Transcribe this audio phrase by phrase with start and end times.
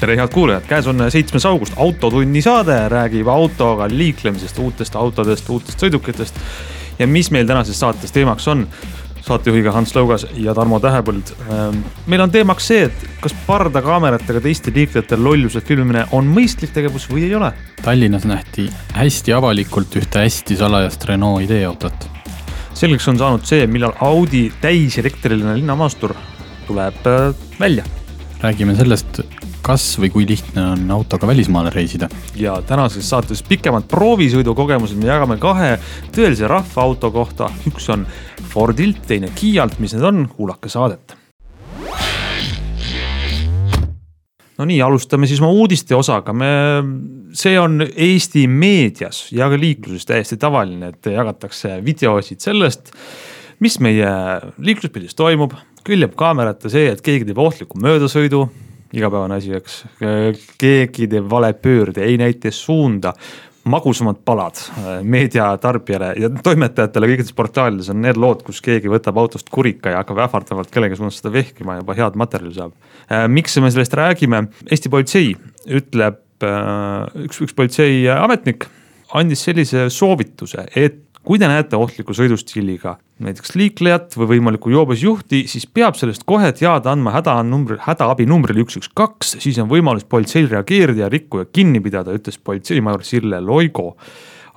[0.00, 5.82] tere, head kuulajad, käes on seitsmes august, Autotunni saade räägib autoga liiklemisest, uutest autodest, uutest
[5.82, 6.40] sõidukitest.
[6.98, 8.66] ja mis meil tänases saates teemaks on?
[9.20, 11.34] saatejuhiga Hans Lõugas ja Tarmo Tähepõld.
[11.52, 17.04] Ähm, meil on teemaks see, et kas pardakaameratega teiste liiklejate lolluse filmimine on mõistlik tegevus
[17.10, 17.52] või ei ole?
[17.84, 22.08] Tallinnas nähti hästi avalikult ühte hästi salajast Renault ideeautot.
[22.74, 26.16] selgeks on saanud see, millal Audi täiselektriline linnamaastur
[26.66, 27.99] tuleb äh, välja.
[28.40, 29.20] Räägime sellest,
[29.64, 32.08] kas või kui lihtne on autoga välismaale reisida.
[32.36, 35.76] ja tänases saates pikemad proovisõidukogemused me jagame kahe
[36.14, 38.06] tõelise rahvaauto kohta, üks on
[38.50, 41.16] Fordilt, teine Kiialt, mis need on, kuulake saadet.
[44.58, 46.52] no nii, alustame siis oma uudiste osaga, me,
[47.32, 52.92] see on Eesti meedias ja ka liikluses täiesti tavaline, et jagatakse videosid sellest,
[53.60, 54.08] mis meie
[54.58, 55.54] liikluspildis toimub,
[55.86, 58.46] küljeb kaamerate see, et keegi teeb ohtliku möödasõidu
[58.96, 59.76] igapäevane asi, eks.
[60.58, 63.12] keegi teeb vale pöörde, ei näita suunda,
[63.70, 64.56] magusamad palad
[65.04, 70.22] meediatarbijale ja toimetajatele kõikides portaalides on need lood, kus keegi võtab autost kurika ja hakkab
[70.24, 72.72] ähvardavalt kellegi suunas seda vehkima juba head materjali saab.
[73.28, 75.34] miks me sellest räägime, Eesti politsei
[75.68, 76.22] ütleb,
[77.26, 78.64] üks, üks politseiametnik
[79.20, 85.44] andis sellise soovituse, et kui te näete ohtliku sõidustiiliga näiteks liiklejat või võimalikku joobes juhti,
[85.46, 90.48] siis peab sellest kohe teada andma hädanumbri, hädaabinumbrile üks, üks, kaks, siis on võimalus politseil
[90.50, 93.94] reageerida ja rikkuja kinni pidada, ütles politseimajor Sirle Loigo.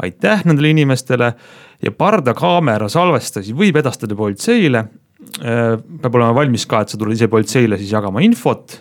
[0.01, 1.33] aitäh nendele inimestele
[1.81, 4.87] ja pardakaamera salvestasi võib edastada politseile.
[5.45, 8.79] Äh, peab olema valmis ka, et sa tuled ise politseile siis jagama infot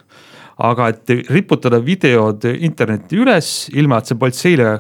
[0.63, 4.79] aga et riputada videod internetti üles, ilma et see politseile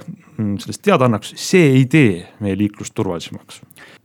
[0.62, 3.62] sellest teada annaks, see ei tee meie liiklust turvalisemaks.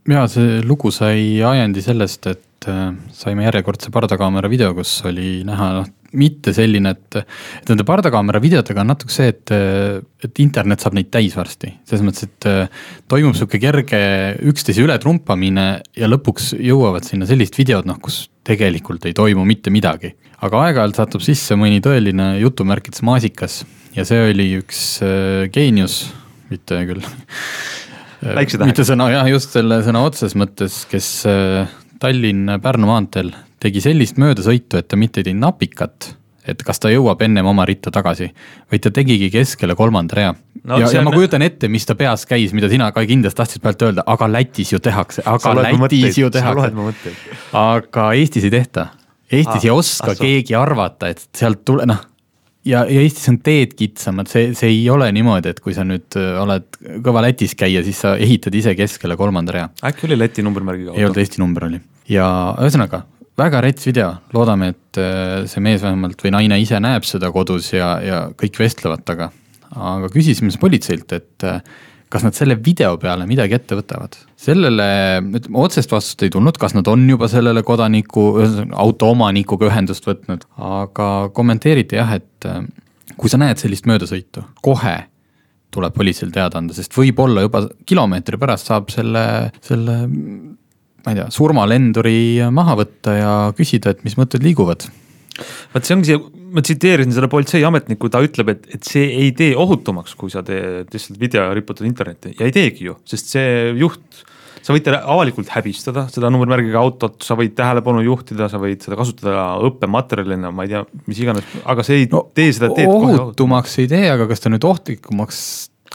[0.08, 5.70] ja see lugu sai ajendi sellest, et äh, saime järjekordse pardakaamera video, kus oli näha
[5.80, 5.88] noh,
[6.18, 7.18] mitte selline, et,
[7.60, 9.52] et nende pardakaamera videotega on natuke see, et,
[10.24, 11.74] et internet saab neid täis varsti.
[11.88, 14.00] selles mõttes, et äh, toimub sihuke kerge
[14.48, 15.68] üksteise ületrumpamine
[15.98, 21.00] ja lõpuks jõuavad sinna sellised videod, noh, kus tegelikult ei toimu mitte midagi aga aeg-ajalt
[21.00, 23.62] satub sisse mõni tõeline jutumärkides maasikas
[23.96, 26.06] ja see oli üks äh, geenius,
[26.52, 27.04] mitte küll
[28.66, 31.68] mitte sõna jah, just selle sõna otseses mõttes, kes äh,
[32.02, 36.12] Tallinn-Pärnu maanteel tegi sellist möödasõitu, et ta mitte ei teinud napikat,
[36.48, 38.30] et kas ta jõuab ennem oma ritta tagasi,
[38.70, 40.78] vaid ta tegigi keskele kolmanda rea no,.
[40.80, 43.82] ja, ja ma kujutan ette, mis ta peas käis, mida sina ka kindlasti tahtsid pealt
[43.86, 47.14] öelda, aga Lätis ju tehakse, aga Lätis ju tehakse.
[47.58, 48.88] aga Eestis ei tehta
[49.28, 52.00] Eestis ah, ei oska ah, keegi arvata, et sealt tule-, noh.
[52.68, 56.18] Ja, ja Eestis on teed kitsamad, see, see ei ole niimoodi, et kui sa nüüd
[56.20, 59.68] äh, oled kõva Lätis käia, siis sa ehitad ise keskele kolmanda rea.
[59.88, 61.00] äkki oli Läti numbrimärgiga auto?
[61.00, 61.80] ei olnud, Eesti number oli
[62.12, 63.04] ja ühesõnaga
[63.38, 67.70] väga rets video, loodame, et äh, see mees vähemalt või naine ise näeb seda kodus
[67.74, 69.30] ja, ja kõik vestlevad temaga.
[69.68, 71.60] aga küsisime siis politseilt, et äh,
[72.12, 74.16] kas nad selle video peale midagi ette võtavad?
[74.38, 74.88] sellele,
[75.40, 78.28] ütleme otsest vastust ei tulnud, kas nad on juba sellele kodaniku,
[78.72, 82.62] auto omanikuga ühendust võtnud, aga kommenteeriti jah, et äh,
[83.18, 84.96] kui sa näed sellist möödasõitu, kohe
[85.74, 89.24] tuleb politseil teada anda, sest võib-olla juba kilomeetri pärast saab selle,
[89.64, 94.88] selle ma ei tea, surmalenduri maha võtta ja küsida, et mis mõtted liiguvad
[95.74, 96.22] vot see ongi see,
[96.54, 100.90] ma tsiteerisin seda politseiametnikku, ta ütleb, et, et see ei tee ohutumaks, kui sa teed
[100.94, 102.34] lihtsalt video ja riputad internetti.
[102.38, 104.24] Ja ei teegi ju, sest see juht
[104.68, 109.46] sa võid avalikult häbistada seda numbrimärgiga autot, sa võid tähelepanu juhtida, sa võid seda kasutada
[109.64, 113.88] õppematerjalina, ma ei tea, mis iganes, aga see ei no, tee seda teed ohutumaks ei
[113.90, 115.40] tee, aga kas ta nüüd ohtlikumaks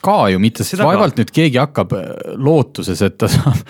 [0.03, 3.61] ka ju mitte, sest vaevalt nüüd keegi hakkab äh, lootuses, et ta saab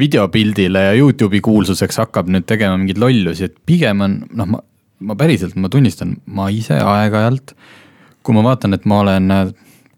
[0.00, 4.64] videopildile ja Youtube'i kuulsuseks hakkab nüüd tegema mingeid lollusi, et pigem on noh, ma
[5.00, 7.54] ma päriselt, ma tunnistan, ma ise aeg-ajalt,
[8.26, 9.50] kui ma vaatan, et ma olen äh,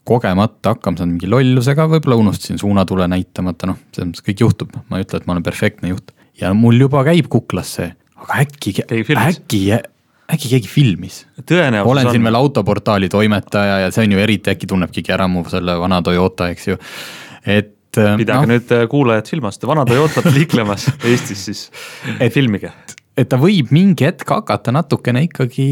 [0.09, 4.99] kogemata hakkama saanud mingi lollusega, võib-olla unustasin suunatule näitamata, noh, selles mõttes kõik juhtub, ma
[4.99, 6.15] ei ütle, et ma olen perfektne juht.
[6.41, 9.65] ja mul juba käib kuklas see, aga äkki, äkki,
[10.31, 11.25] äkki keegi filmis.
[11.51, 12.11] olen on...
[12.11, 15.77] siin veel autoportaali toimetaja ja see on ju eriti, äkki tunneb keegi ära mu selle
[15.81, 16.81] vana Toyota, eks ju,
[17.45, 21.67] et äh, pidage no, nüüd äh, kuulajad silmas, vana Toyotat liiklemas Eestis siis,
[22.33, 22.73] filmige
[23.19, 25.67] et ta võib mingi hetk hakata natukene ikkagi,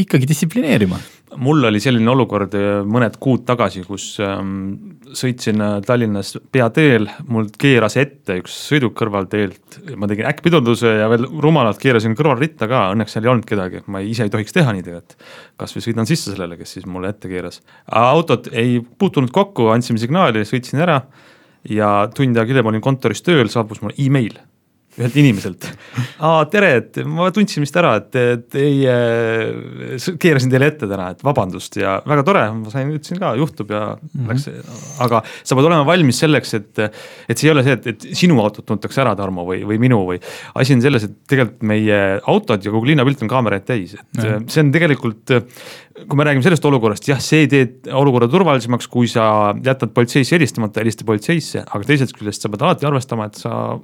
[0.00, 1.00] ikkagi distsiplineerima.
[1.34, 7.48] mul oli selline olukord äh, mõned kuud tagasi, kus ähm, sõitsin äh, Tallinnas peateel, mul
[7.58, 13.16] keeras ette üks sõiduk kõrvalteelt, ma tegin äkkpidurduse ja veel rumalalt keerasin kõrvalritta ka, õnneks
[13.16, 15.18] seal ei olnud kedagi, ma ise ei tohiks teha nii tegelikult.
[15.58, 17.64] kasvõi sõidan sisse sellele, kes siis mulle ette keeras.
[17.90, 21.02] autot ei puutunud kokku, andsime signaali, sõitsin ära
[21.66, 24.38] ja tund aega hiljem olin kontoris tööl, saabus mulle email
[24.94, 25.66] ühelt inimeselt.
[26.22, 28.94] aa, tere, et ma tundsin vist ära, et teie,
[30.22, 33.82] keerasin teile ette täna, et vabandust ja väga tore, ma sain, ütlesin ka, juhtub ja
[33.96, 34.28] mm -hmm.
[34.30, 35.00] läks.
[35.04, 36.84] aga sa pead olema valmis selleks, et,
[37.28, 40.04] et see ei ole see, et, et sinu autot tuntakse ära, Tarmo, või, või minu
[40.06, 40.20] või.
[40.54, 44.22] asi on selles, et tegelikult meie autod ja kogu linnapilt on kaameraid täis, et mm
[44.22, 44.48] -hmm.
[44.48, 45.34] see on tegelikult
[45.94, 50.82] kui me räägime sellest olukorrast, jah, see teeb olukorra turvalisemaks, kui sa jätad politseisse helistamata,
[50.82, 53.78] helista politseisse, aga teisest küljest sa pead alati arvestama, et sa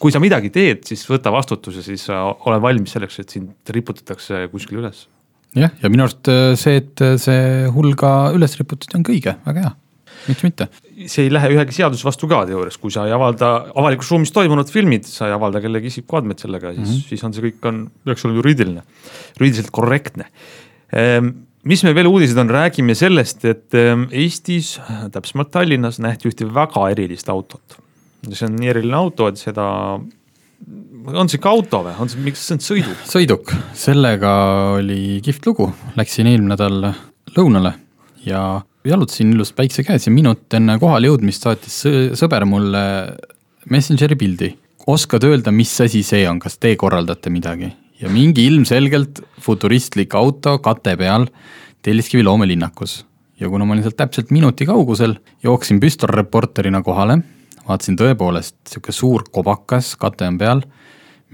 [0.00, 4.46] kui sa midagi teed, siis võta vastutus ja siis ole valmis selleks, et sind riputatakse
[4.52, 5.06] kuskile üles.
[5.54, 9.36] jah, ja minu arust äh, see, et äh, see hulga üles riputati, on ka õige,
[9.44, 9.74] väga hea,
[10.30, 10.70] miks mitte.
[11.04, 14.72] see ei lähe ühegi seaduse vastu ka teoorias, kui sa ei avalda avalikus ruumis toimunud
[14.72, 17.08] filmid, sa ei avalda kellegi isikuandmeid sellega, siis mm, -hmm.
[17.12, 18.86] siis on see kõik on, peaks olema juriidiline,
[19.36, 20.32] juriidiliselt korrektne
[21.64, 24.76] mis meil veel uudised on, räägime sellest, et ehm, Eestis,
[25.14, 27.78] täpsemalt Tallinnas nähti ühte väga erilist autot.
[28.30, 29.66] See on nii eriline auto, et seda,
[31.12, 32.44] on see ikka auto või, on see, miks?
[32.48, 33.02] See on sõiduk?
[33.10, 34.34] sõiduk, sellega
[34.78, 35.68] oli kihvt lugu,
[35.98, 36.92] läksin eelmine nädal
[37.34, 37.74] lõunale
[38.24, 41.80] ja jalutasin ilus päikse käes ja minut enne kohale jõudmist saatis
[42.20, 42.84] sõber mulle
[43.72, 44.50] Messengeri pildi.
[44.86, 47.70] oskad öelda, mis asi see on, kas te korraldate midagi?
[48.00, 51.28] Ja mingi ilmselgelt futuristlik auto kate peal
[51.84, 53.04] Telliskivi loomelinnakus.
[53.40, 57.18] ja kuna ma olin sealt täpselt minuti kaugusel, jooksin püstolreporterina kohale
[57.68, 60.64] vaatasin tõepoolest, sihuke suur kobakas, kate on peal,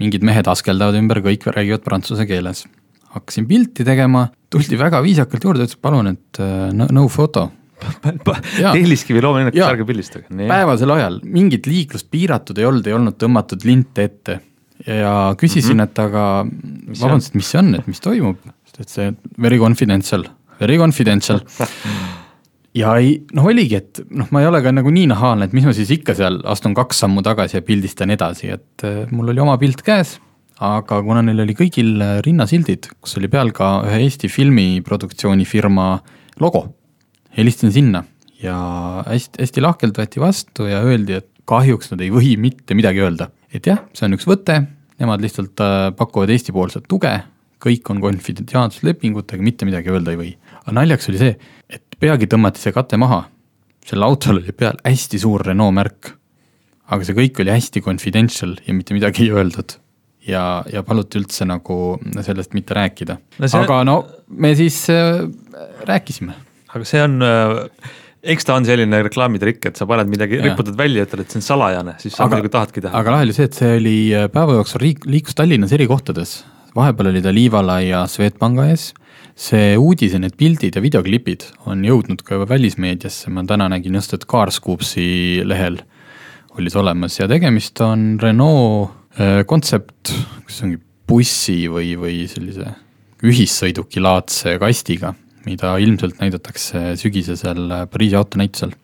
[0.01, 2.65] mingid mehed askeldavad ümber, kõik räägivad prantsuse keeles.
[3.11, 7.49] hakkasin pilti tegema, tuldi väga viisakalt juurde, ütles palun, et uh, no, no foto
[8.77, 10.27] Telliskivi loomulikult ärge pildistage.
[10.37, 14.37] päevasel ajal mingit liiklust piiratud ei olnud, ei olnud tõmmatud linte ette
[14.87, 15.89] ja küsisin mm, -hmm.
[15.89, 16.23] et aga
[17.01, 18.37] vabandust, mis see on, et mis toimub,
[18.79, 19.11] et see
[19.41, 20.25] very confidential,
[20.59, 21.41] very confidential
[22.81, 25.67] ja ei, noh oligi, et noh, ma ei ole ka nagu nii nahaalne, et mis
[25.67, 29.43] ma siis ikka seal astun kaks sammu tagasi ja pildistan edasi, et äh, mul oli
[29.43, 30.17] oma pilt käes,
[30.61, 35.89] aga kuna neil oli kõigil äh, rinnasildid, kus oli peal ka ühe Eesti filmiproduktsioonifirma
[36.41, 36.65] logo,
[37.37, 38.05] helistasin sinna
[38.41, 38.57] ja
[39.05, 43.29] hästi, hästi lahkelt võeti vastu ja öeldi, et kahjuks nad ei või mitte midagi öelda.
[43.55, 44.57] Et jah, see on üks võte,
[45.01, 47.11] nemad lihtsalt äh, pakuvad Eesti-poolset tuge,
[47.61, 50.31] kõik on konfidentsiaalsuslepingutega, mitte midagi öelda ei või.
[50.63, 51.35] aga naljaks oli see,
[51.69, 53.23] et peagi tõmmati see kate maha.
[53.85, 56.13] sellel autol oli peal hästi suur Renault märk.
[56.91, 59.77] aga see kõik oli hästi confidential ja mitte midagi ei öeldud.
[60.27, 63.51] ja, ja paluti üldse nagu sellest mitte rääkida no.
[63.61, 63.97] Aga no
[64.27, 65.27] me siis äh,
[65.85, 66.33] rääkisime.
[66.73, 71.07] aga see on äh eks ta on selline reklaamitrikk, et sa paned midagi, riputad välja,
[71.07, 72.93] ütled, et see on salajane, siis sa muidugi tahadki teha.
[72.97, 76.41] aga lahe oli see, et see oli äh, päeva jooksul riik, liikus Tallinnas eri kohtades.
[76.75, 78.91] vahepeal oli ta Liivala ja Swedbanka ees
[79.41, 83.95] see uudis ja need pildid ja videoklipid on jõudnud ka juba välismeediasse, ma täna nägin
[83.97, 85.79] just, et Carscoopsi lehel
[86.59, 90.13] oli see olemas ja tegemist on Renault äh, kontsept,
[90.45, 92.75] kas ongi bussi või, või sellise
[93.25, 95.13] ühissõidukilaadse kastiga,
[95.45, 98.75] mida ilmselt näidatakse sügisesel Pariisi autonäitusel.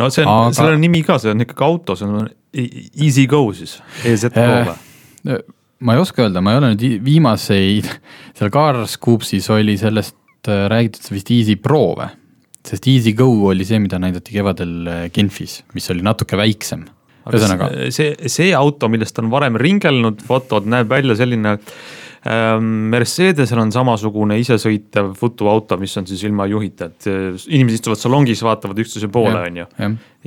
[0.00, 3.26] no see on Aga..., sellel on nimi ka, see on ikkagi auto, see on Easy
[3.28, 4.76] Go siis, või?
[5.26, 5.40] Äh,
[5.84, 7.88] ma ei oska öelda, ma ei ole nüüd viimaseid,
[8.36, 12.12] seal Cars Scoopsis oli sellest äh, räägitud vist Easy Pro või?
[12.66, 16.86] sest Easy Go oli see, mida näidati kevadel äh, Genfis, mis oli natuke väiksem.
[17.26, 17.68] ühesõnaga.
[17.94, 21.70] see, see auto, millest on varem ringelnud fotod, näeb välja selline ähm,
[22.26, 28.42] Mercedesel on samasugune isesõitev futuauto, mis on siis ilma juhita, et äh, inimesed istuvad salongis,
[28.46, 29.66] vaatavad üksteise poole, on ju.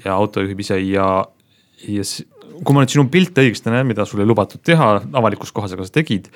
[0.06, 1.10] ja auto juhib ise ja,
[1.88, 2.06] ja
[2.64, 5.88] kui ma nüüd sinu pilte õigesti näen, mida sul ei lubatud teha avalikus kohas, aga
[5.88, 6.30] sa tegid,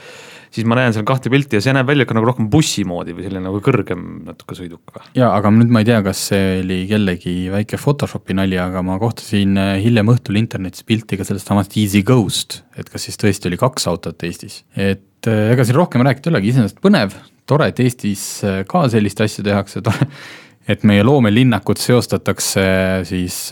[0.54, 3.16] siis ma näen seal kahte pilti ja see näeb välja ikka nagu rohkem bussi moodi
[3.18, 5.06] või selline nagu kõrgem natuke sõiduk või?
[5.18, 9.00] jaa, aga nüüd ma ei tea, kas see oli kellegi väike Photoshopi nali, aga ma
[9.02, 13.50] kohtasin äh, hiljem õhtul internetis pilti ka sellest samast Easy Ghost, et kas siis tõesti
[13.50, 17.18] oli kaks autot Eestis, et äh, ega siin rohkem rääkida ei olegi, iseenesest põnev,
[17.50, 20.10] tore, et Eestis äh, ka sellist asja tehakse, tore,
[20.72, 22.68] et meie loomelinnakut seostatakse
[23.10, 23.48] siis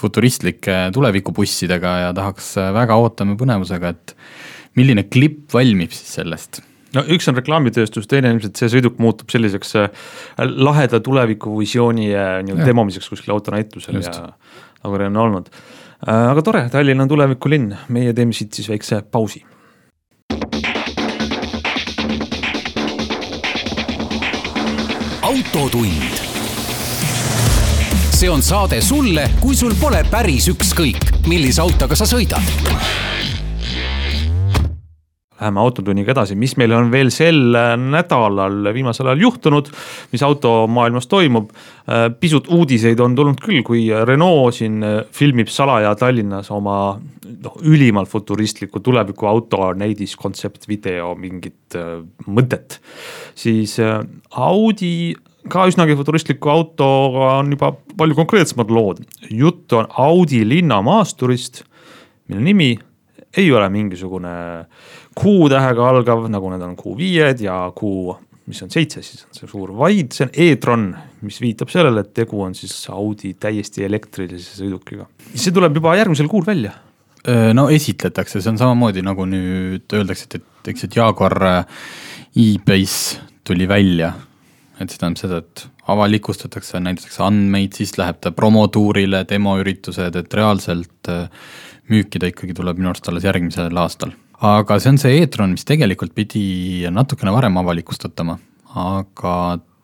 [0.00, 4.14] futuristlike tulevikubussidega ja tahaks, väga ootame põnevusega, et
[4.78, 6.62] milline klipp valmib siis sellest?
[6.96, 10.08] no üks on reklaamitööstus, teine ilmselt see sõiduk muutub selliseks äh,
[10.38, 14.16] laheda tulevikuvisiooni äh, nii-öelda demomiseks kuskil autonäitusel ja
[14.80, 15.52] nagu neil on olnud.
[16.06, 19.44] aga tore, Tallinn on tulevikulinn, meie teeme siit siis väikse pausi
[25.30, 26.18] autotund.
[28.10, 33.39] see on saade sulle, kui sul pole päris ükskõik, millise autoga sa sõidad
[35.40, 39.70] Läheme autotunniga edasi, mis meil on veel sel nädalal viimasel ajal juhtunud,
[40.12, 41.50] mis automaailmas toimub.
[42.20, 44.84] pisut uudiseid on tulnud küll, kui Renault siin
[45.16, 46.76] filmib salaja Tallinnas oma
[47.44, 52.80] noh, ülimalt futuristlikku tulevikuauto näidis kontseptvideo mingit äh, mõtet.
[53.34, 55.14] siis äh, Audi
[55.50, 59.02] ka üsnagi futuristliku autoga on juba palju konkreetsemad lood.
[59.30, 61.64] jutt on Audi linnamaasturist,
[62.28, 62.70] mille nimi
[63.36, 64.66] ei ole mingisugune
[65.18, 67.88] Q-tähega algav, nagu need on Q5-d ja Q,
[68.50, 70.86] mis on seitse, siis on see suur, vaid see on e-tron,
[71.26, 75.08] mis viitab sellele, et tegu on siis Audi täiesti elektrilise sõidukiga.
[75.34, 76.76] see tuleb juba järgmisel kuul välja
[77.54, 83.68] no esitletakse, see on samamoodi nagu nüüd öeldakse, et, et eks, et Jaguar e-Base tuli
[83.68, 84.14] välja.
[84.80, 91.10] et see tähendab seda, et avalikustatakse, näidatakse andmeid, siis läheb ta promotuurile, demoüritused, et reaalselt
[91.92, 95.66] müüki ta ikkagi tuleb minu arust alles järgmisel aastal aga see on see e-tron, mis
[95.68, 98.38] tegelikult pidi natukene varem avalikustatama,
[98.80, 99.34] aga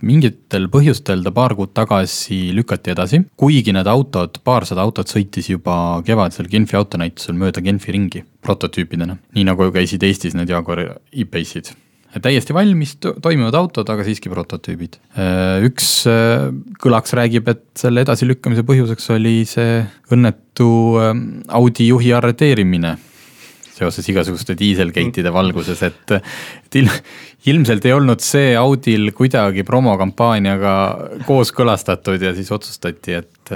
[0.07, 6.03] mingitel põhjustel ta paar kuud tagasi lükati edasi, kuigi need autod, paarsada autot sõitis juba
[6.07, 11.73] kevadisel Genfi autonäitusel mööda Genfi ringi prototüüpidena, nii nagu käisid Eestis need Jaguar e-Pace'id.
[12.17, 14.95] Täiesti valmis toimivad autod, aga siiski prototüübid.
[15.67, 15.89] üks
[16.81, 19.83] kõlaks räägib, et selle edasilükkamise põhjuseks oli see
[20.17, 20.71] õnnetu
[21.59, 22.95] Audi juhi arreteerimine
[23.77, 26.91] seoses igasuguste diiselgate'ide valguses, et, et il,
[27.53, 30.77] ilmselt ei olnud see Audil kuidagi promokampaaniaga
[31.29, 33.53] kooskõlastatud ja siis otsustati, et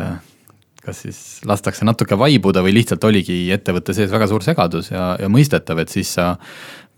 [0.85, 5.29] kas siis lastakse natuke vaibuda või lihtsalt oligi ettevõtte sees väga suur segadus ja, ja
[5.33, 6.35] mõistetav, et siis sa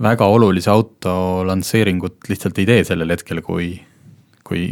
[0.02, 1.14] väga olulise auto
[1.46, 3.74] lansseeringut lihtsalt ei tee sellel hetkel, kui,
[4.46, 4.66] kui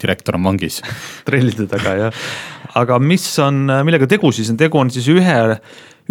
[0.00, 0.80] direktor on vangis.
[1.28, 2.24] trellide taga jah,
[2.80, 5.40] aga mis on, millega tegu siis on, tegu on siis ühe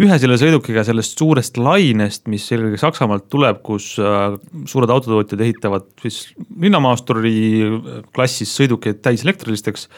[0.00, 4.34] ühe selle sõidukiga sellest suurest lainest, mis eelkõige Saksamaalt tuleb, kus äh,
[4.70, 6.22] suured autotootjad ehitavad siis
[6.62, 7.34] linnamaasturi
[8.14, 9.88] klassis sõidukeid täiselektrilisteks.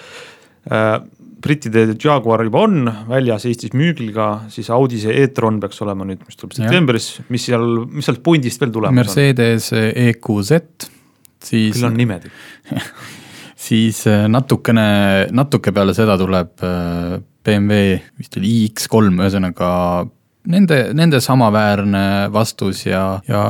[0.73, 0.97] Äh,
[1.43, 6.23] brittide Jaguar juba on väljas, Eestis müügil ka, siis Audi see e-tron peaks olema nüüd,
[6.27, 9.81] mis tuleb septembris, mis seal, mis sealt pundist veel tulemas Mercedes on?
[9.81, 10.93] Mercedes EQZ,
[11.43, 11.75] siis.
[11.75, 12.31] küll on nimed
[13.69, 14.87] siis äh, natukene,
[15.35, 16.63] natuke peale seda tuleb
[17.45, 19.69] BMW vist oli iX3, ühesõnaga
[20.53, 23.45] nende, nende samaväärne vastus ja, ja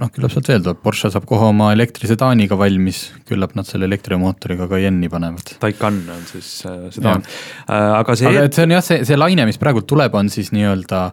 [0.00, 4.68] noh, küllap sealt veel tuleb, Porsche saab kohe oma elektrisedaaniga valmis, küllap nad selle elektrimootoriga
[4.70, 5.54] Cayenne'i panevad.
[5.62, 8.30] Taycan on siis äh, sedaan äh,, aga see.
[8.30, 11.04] aga et see on jah, see, see laine, mis praegu tuleb, on siis nii-öelda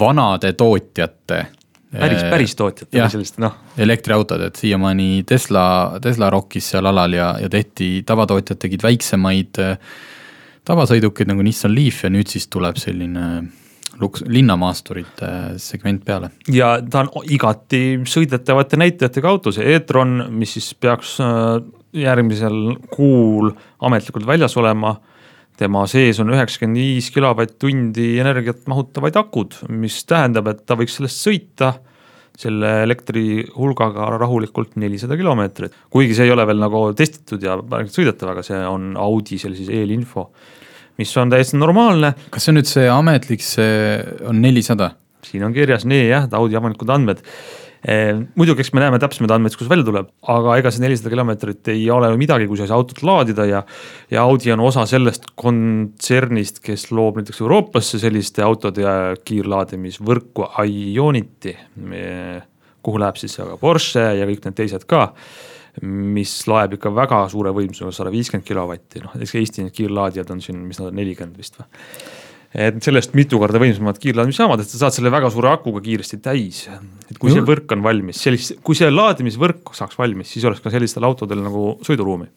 [0.00, 1.40] vanade tootjate
[1.90, 3.58] päris, äh, päris tootjad või sellist noh.
[3.80, 5.64] elektriautod, et siiamaani Tesla,
[6.02, 9.98] Tesla rokkis seal alal ja, ja tehti, tavatootjad tegid väiksemaid äh,
[10.70, 13.26] tavasõidukeid nagu Nissan Leaf ja nüüd siis tuleb selline
[14.00, 15.30] luks-, linnamaasturite
[15.62, 16.30] segment peale.
[16.52, 21.58] ja ta on igati sõidetavate näitajatega auto, see e-tron, mis siis peaks äh,
[21.96, 23.52] järgmisel kuul
[23.86, 24.98] ametlikult väljas olema.
[25.60, 31.26] tema sees on üheksakümmend viis kilovatt-tundi energiat mahutavaid akud, mis tähendab, et ta võiks sellest
[31.26, 31.74] sõita
[32.40, 35.74] selle elektri hulgaga rahulikult nelisada kilomeetrit.
[35.90, 39.68] kuigi see ei ole veel nagu testitud ja sõidetav, aga see on Audi seal siis
[39.68, 40.30] eelinfo
[41.00, 42.14] mis on täiesti normaalne.
[42.30, 43.72] kas see on nüüd see ametlik, see
[44.28, 44.94] on nelisada?
[45.26, 47.20] siin on kirjas nii jah, Audi ametlikud andmed
[47.84, 48.14] eh,.
[48.38, 51.84] muidugi, eks me näeme täpsemaid andmeid, kus välja tuleb, aga ega see nelisada kilomeetrit ei
[51.92, 53.62] ole ju midagi, kui sa ei saa autot laadida ja.
[54.12, 58.96] ja Audi on osa sellest kontsernist, kes loob näiteks Euroopasse selliste autode
[59.28, 61.56] kiirlaadimisvõrku Ionity.
[62.80, 65.10] kuhu läheb siis aga Porsche ja kõik need teised ka
[65.82, 70.42] mis laeb ikka väga suure võimsusega, sada viiskümmend kilovatti, noh eks Eesti need kiirlaadijad on
[70.44, 71.68] siin, mis nad on, nelikümmend vist või.
[72.66, 76.66] et sellest mitu korda võimsamad kiirlaadimisjaamad, et sa saad selle väga suure akuga kiiresti täis.
[77.08, 80.74] et kui see võrk on valmis, sellist, kui see laadimisvõrk saaks valmis, siis oleks ka
[80.74, 82.30] sellistel autodel nagu sõiduruumi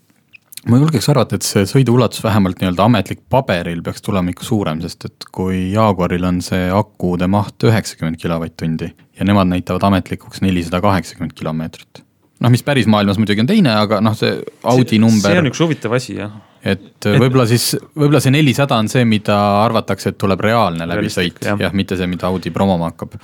[0.70, 5.10] ma julgeks arvata, et see sõiduulatus vähemalt nii-öelda ametlik paberil peaks tulema ikka suurem, sest
[5.10, 11.36] et kui Jaguaril on see akude maht üheksakümmend kilovatt-tundi ja nemad näitavad ametlikuks nelisada kaheksakümmend
[11.36, 12.06] kilomeetrit
[12.44, 14.36] noh, mis päris maailmas muidugi on teine, aga noh, see
[14.70, 15.32] Audi number.
[15.32, 16.34] see on üks huvitav asi jah.
[16.60, 21.60] et võib-olla siis, võib-olla see nelisada on see, mida arvatakse, et tuleb reaalne läbisõit, jah
[21.60, 23.16] ja,, mitte see, mida Audi promoma hakkab.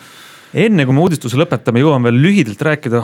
[0.65, 3.03] enne kui me uudistuse lõpetame, jõuame veel lühidalt rääkida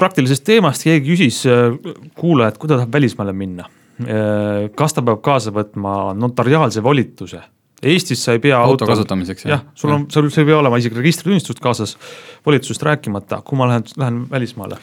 [0.00, 1.70] praktilisest teemast, keegi küsis äh,
[2.18, 3.68] kuulajat, kui ta tahab välismaale minna.
[4.02, 7.44] Äh, kas ta peab kaasa võtma notariaalse volituse
[7.84, 11.60] Eestis sa ei pea auto kasutamiseks, jah, sul on, sul ei pea olema isegi registritunnistust
[11.64, 11.96] kaasas,
[12.46, 14.78] volitusest rääkimata, kui ma lähen, lähen välismaale.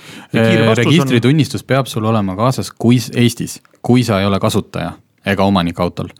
[0.77, 1.67] registritunnistus on...
[1.73, 4.93] peab sul olema kaasas, kui Eestis, kui sa ei ole kasutaja
[5.25, 6.13] ega omanik autol.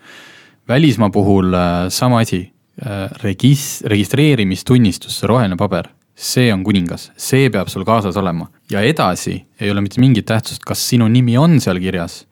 [0.68, 2.52] välismaa puhul äh, sama asi,
[2.86, 5.90] äh, regis-, registreerimistunnistus, see roheline paber
[6.22, 10.64] see on kuningas, see peab sul kaasas olema ja edasi ei ole mitte mingit tähtsust,
[10.66, 12.26] kas sinu nimi on seal kirjas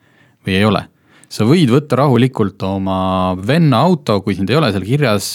[0.46, 0.84] või ei ole.
[1.30, 2.98] Sa võid võtta rahulikult oma
[3.46, 5.30] venna auto, kui sind ei ole seal kirjas,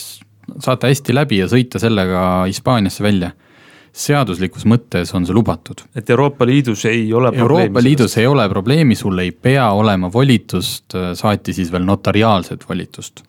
[0.61, 3.31] saata hästi läbi ja sõita sellega Hispaaniasse välja.
[3.95, 5.81] seaduslikus mõttes on see lubatud.
[5.95, 7.31] et Euroopa Liidus ei ole?
[7.33, 8.17] Euroopa Liidus sellest.
[8.17, 13.23] ei ole probleemi, sul ei pea olema volitust, saati siis veel notariaalset volitust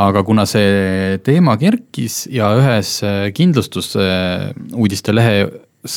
[0.00, 3.02] aga kuna see teema kerkis ja ühes
[3.36, 5.52] kindlustusuudiste lehes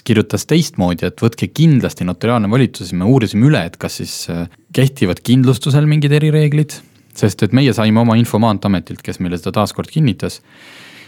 [0.06, 4.48] kirjutas teistmoodi, et võtke kindlasti notariaalne volitus, siis me uurisime üle, et kas siis äh,
[4.74, 6.80] kehtivad kindlustusel mingid erireeglid,
[7.16, 10.42] sest et meie saime oma info Maanteeametilt, kes meile seda taaskord kinnitas,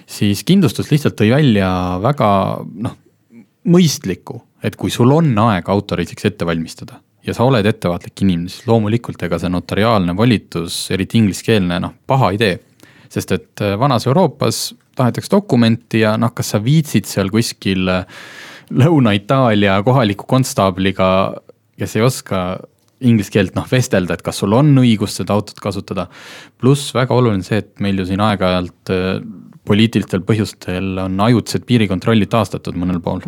[0.07, 1.71] siis kindlustus lihtsalt tõi välja
[2.03, 2.29] väga
[2.85, 2.95] noh,
[3.67, 8.67] mõistliku, et kui sul on aega autoreisiks ette valmistada ja sa oled ettevaatlik inimene, siis
[8.69, 12.57] loomulikult ega see notariaalne volitus, eriti ingliskeelne, noh paha ei tee.
[13.11, 18.21] Sest et äh, vanas Euroopas tahetakse dokumenti ja noh, kas sa viitsid seal kuskil äh,
[18.67, 21.07] Lõuna-Itaalia kohaliku konstaabliga,
[21.79, 22.41] kes ei oska
[22.99, 26.07] inglise keelt noh vestelda, et kas sul on õigus seda autot kasutada.
[26.57, 29.19] pluss väga oluline see, et meil ju siin aeg-ajalt äh,
[29.67, 33.21] poliitilistel põhjustel on ajutised piirikontrollid taastatud mõnel pool.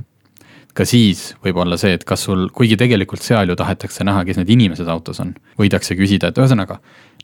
[0.74, 4.38] ka siis võib olla see, et kas sul, kuigi tegelikult seal ju tahetakse näha, kes
[4.38, 6.80] need inimesed autos on, võidakse küsida, et ühesõnaga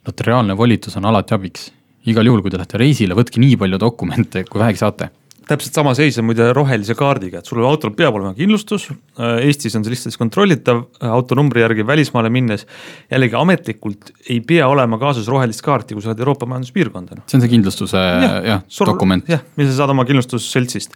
[0.05, 1.69] notariaalne volitus on alati abiks
[2.05, 5.10] igal juhul, kui te lähete reisile, võtke nii palju dokumente, kui vähegi saate
[5.50, 8.88] täpselt sama seis on muide rohelise kaardiga, et sul autol peab olema kindlustus.
[9.16, 10.82] Eestis on see lihtsalt kontrollitav
[11.16, 12.66] autonumbri järgi välismaale minnes.
[13.12, 17.22] jällegi ametlikult ei pea olema kaasas rohelist kaarti, kui sa oled Euroopa Majanduspiirkonda.
[17.25, 19.28] see on see kindlustuse jah ja, dokument.
[19.30, 20.96] jah, mille sa saad oma kindlustusseltsist.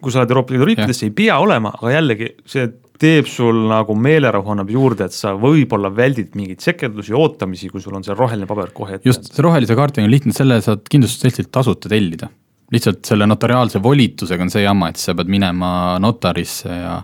[0.00, 2.68] kui sa oled Euroopa Liidu riikides, ei pea olema, aga jällegi see
[3.00, 7.96] teeb sul nagu meelerahu annab juurde, et sa võib-olla väldid mingeid sekeldusi, ootamisi, kui sul
[7.98, 9.08] on see roheline paber kohe ette.
[9.08, 12.30] just, see rohelise kaardiga on lihtne, selle saad kindlustusseltsilt tasuta tellida.
[12.72, 15.70] Lihtsalt selle notariaalse volitusega on see jama, et sa pead minema
[16.02, 16.98] notarisse ja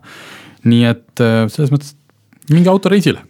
[0.71, 1.95] nii et äh, selles mõttes
[2.51, 3.23] minge autoreisile,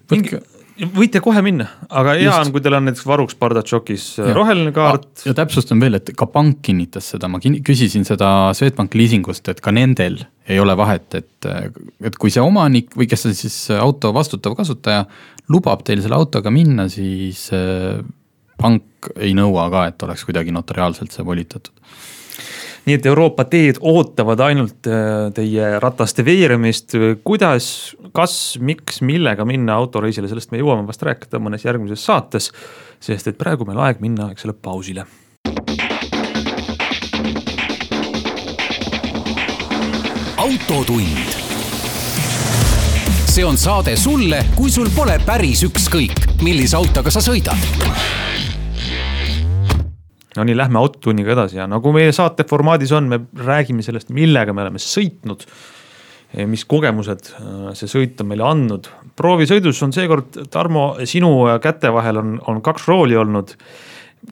[0.94, 5.24] võite kohe minna, aga hea on, kui teil on näiteks varuks pardatšokis äh, roheline kaart.
[5.26, 9.74] ja täpsustan veel, et ka pank kinnitas seda, ma küsisin seda Swedbank liisingust, et ka
[9.74, 11.50] nendel ei ole vahet, et,
[12.06, 15.04] et kui see omanik või kes on siis auto vastutav kasutaja
[15.52, 18.00] lubab teil selle autoga minna, siis äh,
[18.60, 21.74] pank ei nõua ka, et oleks kuidagi notariaalselt see volitatud
[22.86, 26.96] nii et Euroopa teed ootavad ainult äh, teie rataste veeremist.
[27.24, 32.52] kuidas, kas, miks, millega minna autoreisile, sellest me jõuame vast rääkida mõnes järgmises saates.
[33.00, 35.06] sest et praegu meil aeg minna, eks ole, pausile.
[40.40, 41.40] autotund
[43.30, 48.29] see on saade sulle, kui sul pole päris ükskõik, millise autoga sa sõidad
[50.36, 54.54] no nii, lähme autotunniga edasi ja nagu meie saate formaadis on, me räägime sellest, millega
[54.54, 55.46] me oleme sõitnud.
[56.46, 58.88] mis kogemused äh, see sõit on meile andnud.
[59.18, 63.56] proovisõidus on seekord, Tarmo, sinu käte vahel on, on kaks rooli olnud.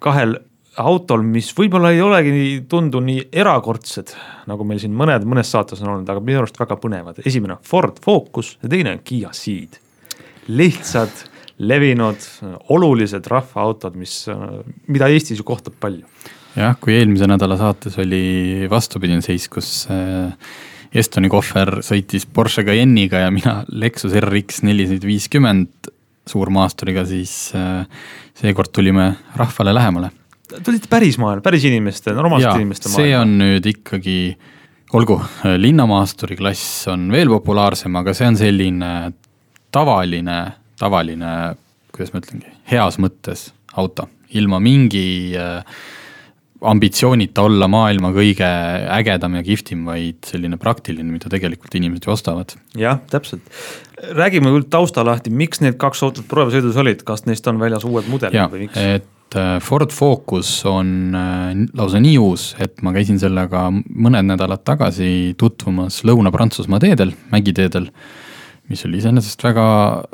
[0.00, 0.38] kahel
[0.78, 4.12] autol, mis võib-olla ei olegi tundu nii erakordsed,
[4.46, 7.18] nagu meil siin mõned, mõnes saates on olnud, aga minu arust väga põnevad.
[7.26, 9.80] esimene on Ford Focus ja teine on Kiia Ceed.
[10.48, 11.10] lihtsad
[11.58, 12.24] levinud,
[12.74, 14.22] olulised rahvaautod, mis,
[14.90, 16.06] mida Eestis ju kohtab palju.
[16.58, 20.32] jah, kui eelmise nädala saates oli vastupidine seis, kus äh,
[20.94, 25.90] Estoni kohver sõitis Porsche Cayenne'iga ja mina Lexus RX nelisada viiskümmend
[26.28, 27.84] suurmaasturiga, siis äh,
[28.38, 30.10] seekord tulime rahvale lähemale.
[30.64, 33.04] tulite päris maailma, päris inimeste, normaalsete inimeste maailma.
[33.04, 34.18] see on nüüd ikkagi,
[34.96, 35.18] olgu,
[35.58, 38.92] linnamaasturi klass on veel populaarsem, aga see on selline
[39.74, 40.38] tavaline
[40.78, 41.34] tavaline,
[41.94, 45.62] kuidas ma ütlengi, heas mõttes auto, ilma mingi äh,
[46.66, 48.46] ambitsioonita olla maailma kõige
[48.98, 52.54] ägedam ja kihvtim, vaid selline praktiline, mida tegelikult inimesed ju ostavad.
[52.78, 53.42] jah, täpselt.
[54.14, 58.10] räägime küll tausta lahti, miks need kaks autot proovisõidus olid, kas neist on väljas uued
[58.10, 58.78] mudelid või miks?
[58.78, 64.64] et äh, Ford Focus on äh, lausa nii uus, et ma käisin sellega mõned nädalad
[64.66, 67.92] tagasi tutvumas Lõuna-Prantsusmaa teedel, mägiteedel
[68.68, 69.68] mis oli iseenesest väga,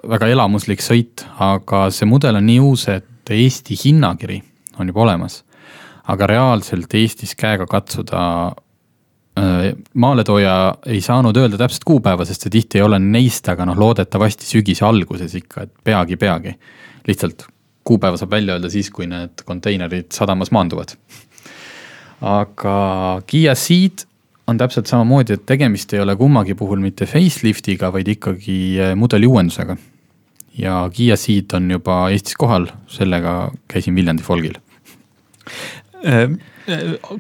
[0.09, 4.43] väga elamuslik sõit, aga see mudel on nii uus, et Eesti hinnakiri
[4.79, 5.43] on juba olemas.
[6.05, 8.53] aga reaalselt Eestis käega katsuda
[9.95, 14.47] maaletooja ei saanud öelda täpset kuupäeva, sest see tihti ei ole neist, aga noh, loodetavasti
[14.47, 16.55] sügise alguses ikka, et peagi, peagi.
[17.09, 17.47] lihtsalt
[17.85, 20.95] kuupäeva saab välja öelda siis, kui need konteinerid sadamas maanduvad.
[22.21, 22.77] aga
[23.27, 24.07] Kiia Ceed
[24.47, 29.27] on täpselt samamoodi, et tegemist ei ole kummagi puhul mitte faceliftiga, vaid ikkagi äh, mudeli
[29.27, 29.77] uuendusega.
[30.59, 34.61] ja Kiia Ceed on juba Eestis kohal, sellega käisin Viljandi Folgil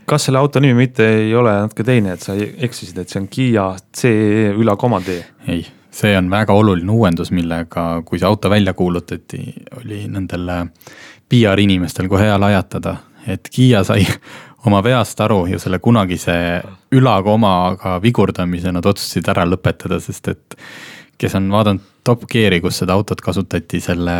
[0.06, 3.28] kas selle auto nimi mitte ei ole natuke teine, et sa eksisid, et see on
[3.30, 5.18] Kiia CE üla koma D?
[5.52, 9.42] ei, see on väga oluline uuendus, millega, kui see auto välja kuulutati,
[9.80, 10.50] oli nendel
[11.28, 12.96] PR inimestel kohe hea lajatada,
[13.28, 14.06] et Kiia sai
[14.64, 16.34] oma veast aru ja selle kunagise
[16.94, 20.58] ülakomaga vigurdamise nad otsustasid ära lõpetada, sest et
[21.20, 24.16] kes on vaadanud Top Gear'i, kus seda autot kasutati selle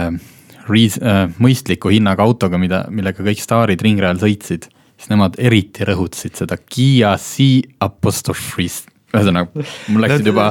[0.68, 6.38] reas- äh,, mõistliku hinnaga autoga, mida, millega kõik staarid ringrajal sõitsid siis nemad eriti rõhutasid
[6.38, 9.62] seda Kiia C apostrofist ühesõnaga,
[9.94, 10.48] mul läksid juba.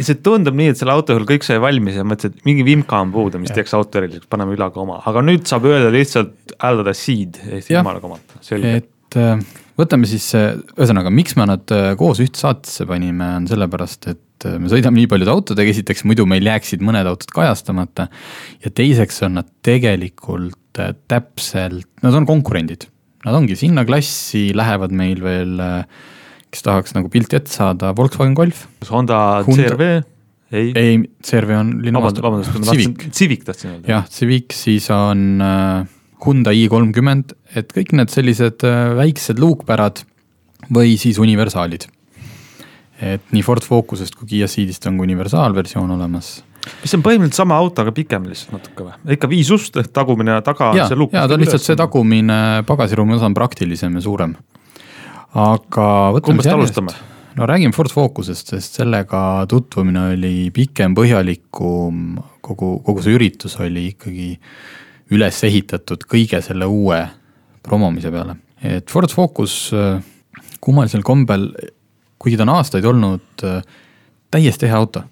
[0.00, 3.02] see tundub nii, et selle auto puhul kõik sai valmis ja mõtlesid, et mingi vimka
[3.04, 3.58] on puudu, mis ja.
[3.58, 8.38] teeks auto eriliseks, paneme ülakoma, aga nüüd saab öelda lihtsalt hääldada seed Eesti jumala komalt,
[8.44, 8.78] selge.
[8.80, 9.40] et äh,
[9.78, 14.58] võtame siis, ühesõnaga, miks me nad äh, koos ühte saatesse panime, on sellepärast, et äh,
[14.60, 18.08] me sõidame nii paljude autodega, esiteks muidu meil jääksid mõned autod kajastamata.
[18.64, 20.56] ja teiseks on nad tegelikult
[21.08, 22.86] täpselt, nad on konkurendid
[23.26, 25.58] Nad ongi sinna klassi lähevad meil veel,
[26.54, 28.68] kes tahaks nagu pilti ette saada, Volkswagen Golf.
[28.92, 29.88] Honda CRV?
[30.54, 33.90] ei, ei, CRV on linna vabandust, vabandust, ma tahtsin, Civic tahtsin öelda.
[33.90, 35.82] jah, Civic, siis on äh,
[36.24, 40.02] Hyundai i kolmkümmend, et kõik need sellised äh, väiksed luukpärad
[40.74, 41.86] või siis universaalid.
[42.98, 46.40] et nii Ford Focusest kui Kiia Ceedist on ka universaalversioon olemas
[46.82, 48.96] mis on põhimõtteliselt sama auto, aga pikem lihtsalt natuke või?
[49.16, 51.14] ikka viis ust ehk tagumine ja taga ja, see luuk.
[51.14, 54.34] ja ta on lihtsalt see tagumine pagasiruumi osa on praktilisem ja suurem.
[55.34, 56.82] aga võtame siis järjest.
[57.38, 63.90] no räägime Ford Focusest, sest sellega tutvumine oli pikem, põhjalikum, kogu, kogu see üritus oli
[63.94, 64.34] ikkagi
[65.14, 67.00] üles ehitatud kõige selle uue
[67.62, 68.36] promomise peale.
[68.62, 69.70] et Ford Focus
[70.60, 71.52] kummalisel kombel,
[72.18, 73.46] kuigi ta on aastaid olnud
[74.30, 75.04] täiesti hea auto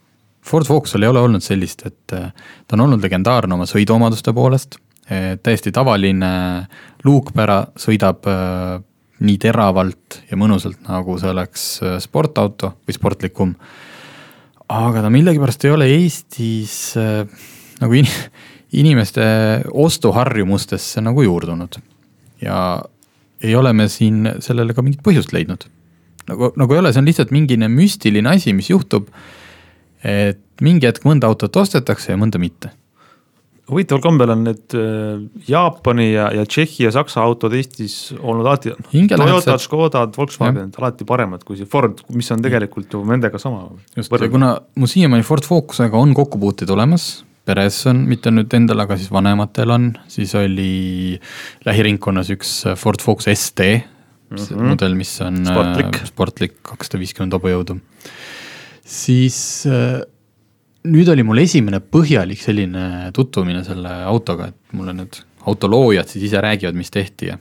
[0.47, 2.31] Ford Focusel ei ole olnud sellist, et äh,
[2.67, 6.29] ta on olnud legendaarne oma sõiduomaduste poolest, täiesti tavaline
[7.07, 8.79] luukpära sõidab äh,
[9.23, 13.55] nii teravalt ja mõnusalt, nagu see oleks äh, sportauto või sportlikum.
[14.69, 18.07] aga ta millegipärast ei ole Eestis nagu in,
[18.77, 19.25] inimeste
[19.73, 21.81] ostuharjumustesse nagu juurdunud.
[22.43, 22.83] ja
[23.43, 25.69] ei ole me siin sellele ka mingit põhjust leidnud.
[26.29, 29.09] nagu, nagu ei ole, see on lihtsalt mingine müstiline asi, mis juhtub
[30.07, 32.73] et mingi hetk mõnda autot ostetakse ja mõnda mitte
[33.71, 38.73] huvitaval kombel on need äh, Jaapani ja, ja Tšehhi ja Saksa autod Eestis olnud alati,
[39.11, 43.67] Toyotad, Škodad, Volkswagenid alati paremad kui see Ford, mis on tegelikult ju nendega sama.
[43.97, 48.83] just, ja kuna mu siiamaani Ford Focusega on kokkupuuteid olemas, peres on, mitte nüüd endal,
[48.85, 51.19] aga siis vanematel on, siis oli
[51.67, 54.73] lähiringkonnas üks Ford Focus ST mm, -hmm.
[54.73, 57.79] mudel, mis on sportlik, sportlik, kakssada viiskümmend hobujõudu
[58.87, 60.01] siis äh,
[60.87, 66.43] nüüd oli mul esimene põhjalik selline tutvumine selle autoga, et mulle need autoloojad siis ise
[66.43, 67.39] räägivad, mis tehti ja.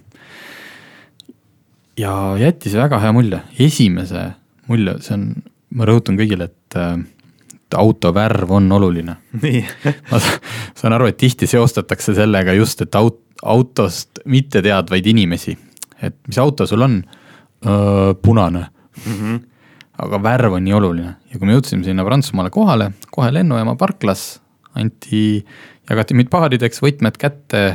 [2.02, 4.32] ja jättis väga hea mulje, esimese
[4.70, 5.28] mulje, see on,
[5.78, 6.80] ma rõhutan kõigile, äh, et
[7.74, 9.16] auto värv on oluline.
[10.12, 10.20] ma
[10.76, 15.58] saan aru, et tihti seostatakse sellega just, et aut-, autost mitteteadvaid inimesi,
[16.02, 17.04] et mis auto sul on?
[18.22, 18.60] punane
[19.06, 19.14] mm.
[19.14, 19.44] -hmm
[19.98, 24.42] aga värv on nii oluline ja kui me jõudsime sinna Prantsusmaale kohale, kohe lennujaama parklas
[24.76, 25.46] anti,
[25.90, 27.66] jagati meid paarideks, võtmed kätte.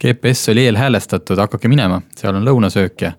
[0.00, 3.10] GPS oli eelhäälestatud, hakake minema, seal on lõunasöök ja.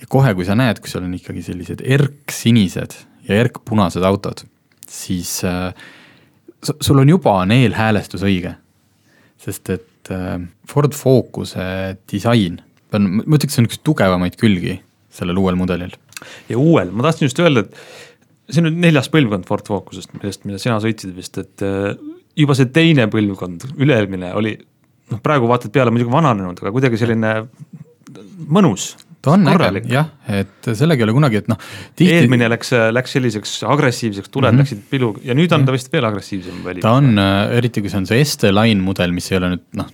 [0.00, 2.96] ja kohe, kui sa näed, kui seal on ikkagi sellised erksinised
[3.28, 4.42] ja erkpunased autod,
[4.90, 5.70] siis äh,
[6.62, 8.56] sul on juba on eelhäälestus õige.
[9.40, 12.60] sest et äh, Ford Focuse disain,
[12.92, 14.80] ma ütleks, see on üks tugevamaid külgi
[15.12, 15.94] sellel uuel mudelil
[16.48, 20.46] ja uuel, ma tahtsin just öelda, et see on nüüd neljas põlvkond Ford Focusest, millest,
[20.48, 21.92] mida sina sõitsid vist, et äh,
[22.38, 27.34] juba see teine põlvkond, üle-eelmine oli noh, praegu vaatad peale muidugi vananenud, aga kuidagi selline
[28.52, 28.94] mõnus.
[29.26, 30.08] Ta on äge jah,
[30.40, 32.08] et sellega ei ole kunagi, et noh tihti....
[32.14, 34.64] eelmine läks, läks selliseks agressiivseks, tuled mm -hmm.
[34.64, 36.84] läksid pilu ja nüüd on ta vist veel agressiivsem väli.
[36.84, 39.92] ta on, äh, eriti kui see on see ST-Line mudel, mis ei ole nüüd noh,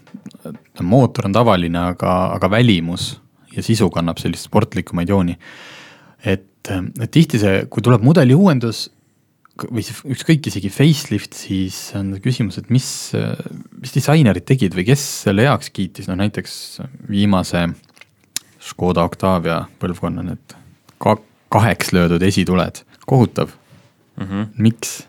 [0.83, 3.15] mootor on tavaline, aga, aga välimus
[3.57, 5.37] ja sisu kannab sellist sportlikumaid jooni
[6.25, 8.87] et, et tihti see, kui tuleb mudeli uuendus
[9.63, 12.87] või ükskõik isegi facelift, siis on küsimus, et mis,
[13.83, 16.55] mis disainerid tegid või kes selle heaks kiitis, no näiteks
[17.11, 17.67] viimase
[18.63, 20.57] Škoda Octavia põlvkonna need
[21.03, 21.17] ka
[21.53, 23.51] kaheks löödud esituled, kohutav
[24.17, 24.27] mm.
[24.27, 24.47] -hmm.
[24.57, 25.03] miks?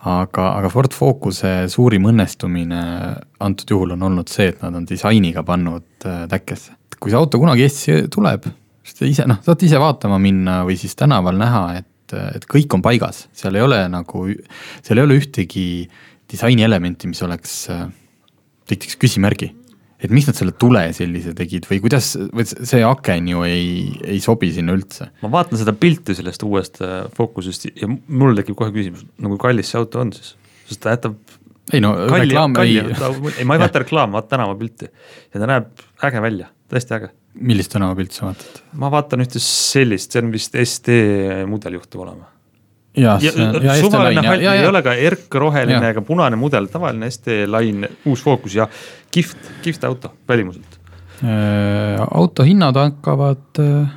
[0.00, 2.80] aga, aga Ford Focuse suurim õnnestumine
[3.44, 6.72] antud juhul on olnud see, et nad on disainiga pannud äh, täkkesse.
[7.00, 8.44] kui see auto kunagi Eestisse tuleb,
[8.84, 12.74] siis te ise, noh, saate ise vaatama minna või siis tänaval näha, et, et kõik
[12.76, 14.26] on paigas, seal ei ole nagu,
[14.82, 15.88] seal ei ole ühtegi
[16.32, 17.86] disainielementi, mis oleks, äh,
[18.68, 19.52] tekitaks küsimärgi
[20.00, 23.66] et miks nad selle tule sellise tegid või kuidas, või see aken ju ei,
[24.16, 25.10] ei sobi sinna üldse.
[25.24, 29.42] ma vaatan seda pilti sellest uuest äh, Focusest ja mul tekib kohe küsimus, no kui
[29.42, 30.34] kallis see auto on siis,
[30.70, 31.18] sest ta jätab
[31.70, 32.96] ei no kalli, reklaam kalli, ei.
[33.36, 37.14] ei, ma ei vaata reklaami, vaata tänavapilti ja ta näeb äge välja, tõesti äge.
[37.52, 38.60] millist tänavapilti sa vaatad?
[38.80, 41.00] ma vaatan ühte sellist, see on vist SD
[41.50, 42.30] mudel juhtub olema
[42.96, 43.32] ja, ja,
[43.62, 48.66] ja suvaline hall, ei ole ka erkroheline ega punane mudel, tavaline ST-Line uus Focus ja
[49.14, 50.78] kihvt, kihvt auto välimuselt
[51.22, 52.00] äh,.
[52.10, 53.96] auto hinnad hakkavad äh,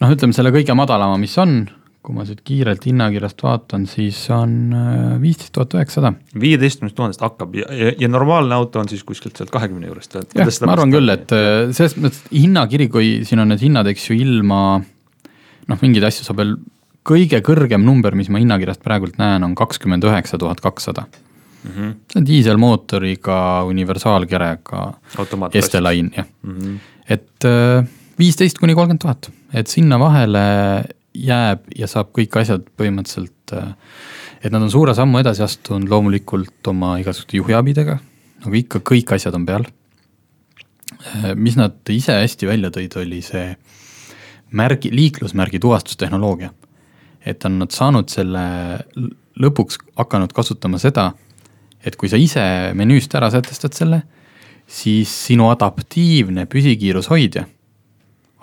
[0.00, 1.60] noh, ütleme selle kõige madalama, mis on,
[2.04, 6.14] kui ma siit kiirelt hinnakirjast vaatan, siis on äh, viisteist tuhat üheksasada.
[6.40, 10.18] viieteistkümnest tuhandest hakkab ja, ja, ja normaalne auto on siis kuskilt sealt kahekümne juurest.
[10.34, 11.36] jah, ma arvan küll, et
[11.76, 14.62] selles mõttes hinnakiri, kui siin on need hinnad, eks ju, ilma
[15.68, 16.56] noh, mingeid asju saab veel
[17.08, 21.06] kõige kõrgem number, mis ma hinnakirjast praegult näen, on kakskümmend üheksa tuhat kakssada.
[21.64, 21.90] Mhm.
[22.12, 24.82] see on diiselmootoriga, universaalkerega.
[25.58, 26.58] Esteline, jah mm.
[26.58, 26.76] -hmm.
[27.08, 33.52] et äh, viisteist kuni kolmkümmend tuhat, et sinna vahele jääb ja saab kõik asjad põhimõtteliselt,
[33.52, 33.74] äh,
[34.42, 37.98] et nad on suure sammu edasi astunud loomulikult oma igasuguste juhiabidega,
[38.44, 39.66] nagu ikka, kõik asjad on peal.
[40.94, 43.56] Äh, mis nad ise hästi välja tõid, oli see
[44.50, 46.52] märgi, liiklusmärgi tuvastustehnoloogia
[47.28, 48.44] et on nad saanud selle,
[49.38, 51.10] lõpuks hakanud kasutama seda,
[51.88, 52.44] et kui sa ise
[52.78, 54.02] menüüst ära sätestad selle,
[54.68, 57.46] siis sinu adaptiivne püsikiirushoidja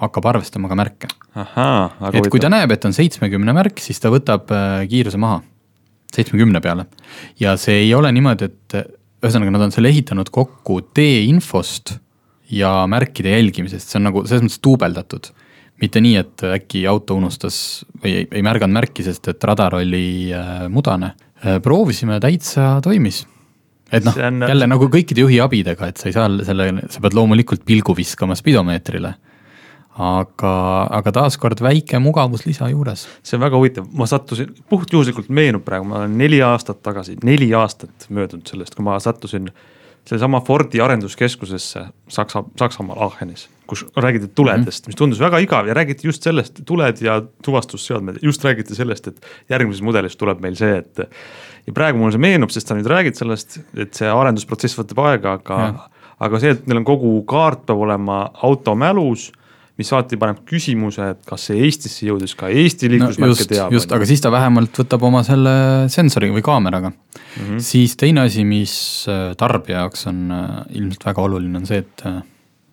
[0.01, 1.09] hakkab arvestama ka märke.
[2.11, 5.39] et kui ta näeb, et on seitsmekümne märk, siis ta võtab äh, kiiruse maha,
[6.15, 6.87] seitsmekümne peale.
[7.39, 8.79] ja see ei ole niimoodi, et
[9.23, 11.97] ühesõnaga, nad on selle ehitanud kokku teeinfost
[12.51, 15.31] ja märkide jälgimisest, see on nagu selles mõttes duubeldatud
[15.81, 17.57] mitte nii, et äkki auto unustas
[17.99, 21.13] või ei, ei märganud märki, sest et radar oli äh, mudane.
[21.43, 23.25] Äh, proovisime, täitsa toimis.
[23.95, 24.17] Et noh,
[24.49, 29.15] jälle nagu kõikide juhiabidega, et sa ei saa selle, sa pead loomulikult pilgu viskama spidomeetrile.
[30.05, 30.53] Aga,
[30.91, 33.05] aga taaskord väike mugavuslisa juures.
[33.23, 37.47] see on väga huvitav, ma sattusin, puhtjuhuslikult meenub praegu, ma olen neli aastat tagasi, neli
[37.55, 39.47] aastat möödunud sellest, kui ma sattusin
[40.05, 46.07] sellesama Fordi arenduskeskusesse Saksa, Saksamaal Aachenis kus räägiti tuledest, mis tundus väga igav ja räägiti
[46.09, 51.05] just sellest, tuled ja tuvastusseadmed, just räägiti sellest, et järgmises mudelis tuleb meil see, et.
[51.65, 55.37] ja praegu mulle see meenub, sest sa nüüd räägid sellest, et see arendusprotsess võtab aega,
[55.39, 55.89] aga,
[56.27, 59.31] aga see, et neil on kogu kaart peab olema auto mälus
[59.79, 63.73] mis alati paneb küsimuse, et kas see Eestisse jõudis ka Eesti liiklusmärke no teab.
[63.75, 65.55] just, aga siis ta vähemalt võtab oma selle
[65.91, 67.41] sensori või kaameraga mm.
[67.41, 67.59] -hmm.
[67.63, 68.75] siis teine asi, mis
[69.11, 72.21] äh, tarbija jaoks on äh, ilmselt väga oluline, on see, et äh,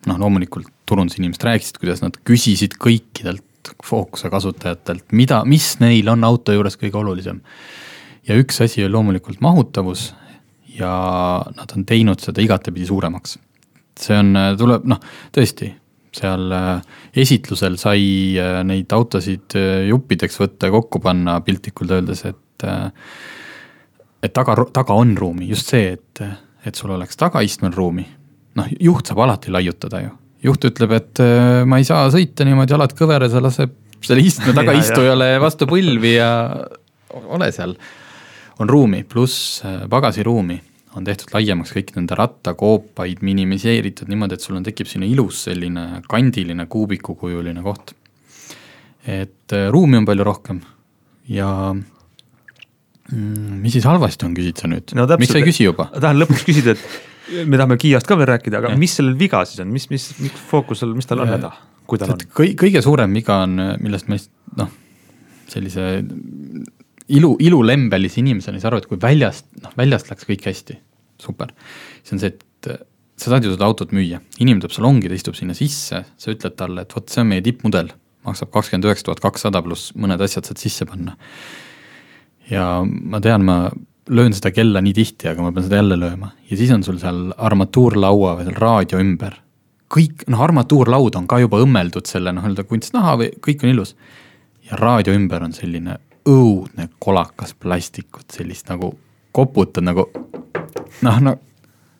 [0.07, 3.43] noh, loomulikult turundusinimesed rääkisid, kuidas nad küsisid kõikidelt
[3.83, 7.39] Focuse kasutajatelt, mida, mis neil on auto juures kõige olulisem.
[8.27, 10.13] ja üks asi on loomulikult mahutavus
[10.79, 10.91] ja
[11.55, 13.37] nad on teinud seda igatepidi suuremaks.
[13.99, 14.99] see on, tuleb noh,
[15.31, 15.69] tõesti,
[16.13, 16.81] seal äh,
[17.23, 22.39] esitlusel sai äh, neid autosid äh, juppideks võtta ja kokku panna piltlikult öeldes, et
[24.23, 26.21] et taga, taga on ruumi, just see, et,
[26.63, 28.05] et sul oleks tagaistmel ruumi
[28.55, 30.13] noh, juht saab alati laiutada ju.
[30.43, 34.55] Juht ütleb, et äh, ma ei saa sõita niimoodi jalad kõveras ja laseb selle istme
[34.59, 36.31] tagaistujale vastu põlvi ja
[37.13, 37.75] ole seal.
[38.59, 40.59] on ruumi, pluss äh, pagasiruumi
[40.93, 46.03] on tehtud laiemaks, kõik nende rattakoopaid minimiseeritud niimoodi, et sul on, tekib sinna ilus selline
[46.09, 47.95] kandiline kuubikukujuline koht.
[49.07, 50.61] et äh, ruumi on palju rohkem
[51.27, 55.07] ja mm, mis siis halvasti on, küsid sa nüüd no,?
[55.17, 55.89] miks sa ei küsi juba?
[55.95, 58.79] tahan lõpuks küsida, et me tahame Kiiast ka veel rääkida, aga ja.
[58.79, 61.51] mis sellel viga siis on, mis, mis, mis fookusel, mis tal on häda,
[61.89, 62.23] kui tal on?
[62.39, 64.19] kõi-, kõige suurem viga on, millest ma
[64.59, 64.71] noh,
[65.51, 65.89] sellise
[67.13, 70.79] ilu, ilulembelise inimesena ei saa aru, et kui väljast, noh väljast läks kõik hästi,
[71.23, 71.53] super.
[72.03, 72.73] see on see, et
[73.19, 76.57] sa saad ju seda autot müüa, inimene tuleb salongi, ta istub sinna sisse, sa ütled
[76.59, 77.91] talle, et vot see on meie tippmudel,
[78.27, 81.15] maksab kakskümmend üheksa tuhat kakssada pluss mõned asjad saad sisse panna.
[82.49, 83.57] ja ma tean, ma
[84.09, 86.99] löön seda kella nii tihti, aga ma pean seda jälle lööma ja siis on sul
[87.01, 89.37] seal armatuurlaua või seal raadio ümber.
[89.93, 93.95] kõik, noh, armatuurlaud on ka juba õmmeldud selle noh, nii-öelda kunstnaha või kõik on ilus.
[94.69, 98.93] ja raadio ümber on selline õudne kolakas plastikut, sellist nagu
[99.31, 100.07] koputad nagu
[101.01, 101.37] noh, no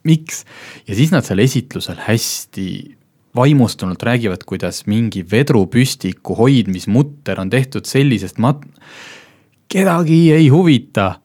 [0.03, 0.43] miks.
[0.87, 2.97] ja siis nad seal esitlusel hästi
[3.35, 8.67] vaimustunult räägivad, kuidas mingi vedrupüstiku hoidmismutter on tehtud sellisest mat-,
[9.71, 11.22] kedagi ei huvita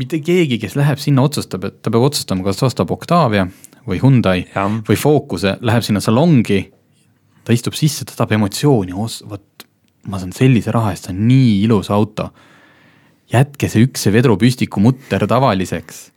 [0.00, 3.46] mitte keegi, kes läheb sinna, otsustab, et ta peab otsustama, kas ta ostab Octavia
[3.88, 4.78] või Hyundai Jah.
[4.88, 6.62] või Focuse, läheb sinna salongi.
[7.44, 9.66] ta istub sisse, ta tahab emotsiooni, vot
[10.06, 12.30] ma saan sellise raha eest, see on nii ilus auto.
[13.32, 16.10] jätke see üks, see vedrupüstiku mutter tavaliseks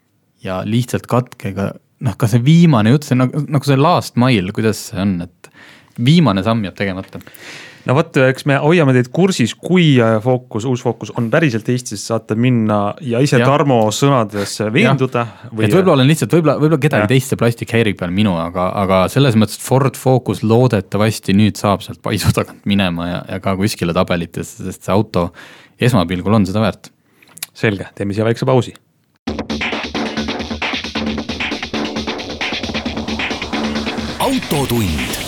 [0.44, 1.72] ja lihtsalt katke ka
[2.06, 5.50] noh, ka see viimane jutt, see nagu, nagu see last mile, kuidas see on, et
[6.06, 7.22] viimane samm jääb tegemata
[7.86, 12.06] no vot, eks me hoiame teid kursis, kui äh, Focus, uus Focus on päriselt Eestis,
[12.10, 13.50] saate minna ja ise Ja.
[13.52, 15.26] Tarmo sõnades veenduda.
[15.52, 19.02] et võib-olla olen lihtsalt, võib-olla, võib-olla kedagi teist see plastik häirib peal minu, aga, aga
[19.12, 23.58] selles mõttes, et Ford Focus loodetavasti nüüd saab sealt paisu tagant minema ja, ja ka
[23.60, 25.30] kuskile tabelitesse, sest see auto
[25.76, 26.92] esmapilgul on seda väärt.
[27.56, 28.76] selge, teeme siia väikse pausi.
[34.26, 35.25] autotund.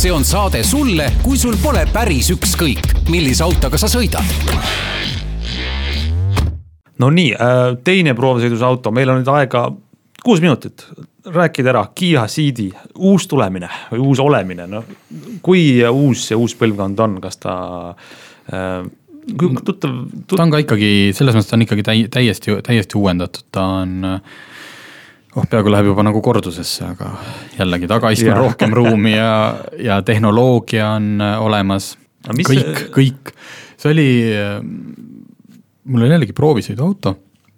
[0.00, 4.24] See on saade sulle, kui sul pole päris ükskõik, millise autoga sa sõidad.
[6.98, 7.34] no nii,
[7.84, 9.66] teine proovisõidus auto, meil on nüüd aega
[10.24, 10.86] kuus minutit
[11.26, 14.88] rääkida ära Kiia Ceedi uus tulemine või uus olemine, noh.
[15.44, 17.58] kui uus see uus põlvkond on, kas ta
[17.92, 18.88] äh,
[19.36, 20.38] kui tuttav tut...
[20.38, 24.00] ta on ka ikkagi, selles mõttes ta on ikkagi täi-, täiesti, täiesti uuendatud, ta on
[25.36, 27.12] oh, peaaegu läheb juba nagu kordusesse, aga
[27.58, 28.44] jällegi tagaistmel Jaa.
[28.44, 29.32] rohkem ruumi ja,
[29.78, 31.94] ja tehnoloogia on äh, olemas.
[32.20, 33.30] Kõik kõik,
[33.80, 34.08] see oli,
[35.88, 37.14] mul oli jällegi proovisõiduauto,